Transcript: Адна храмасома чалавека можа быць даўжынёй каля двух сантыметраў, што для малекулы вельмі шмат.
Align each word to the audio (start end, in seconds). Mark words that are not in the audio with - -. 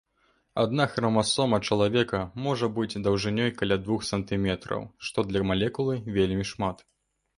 Адна 0.61 0.85
храмасома 0.93 1.59
чалавека 1.67 2.21
можа 2.45 2.69
быць 2.79 2.99
даўжынёй 3.07 3.53
каля 3.59 3.77
двух 3.85 4.01
сантыметраў, 4.11 4.81
што 5.11 5.29
для 5.33 5.41
малекулы 5.51 5.95
вельмі 6.17 6.45
шмат. 6.55 6.77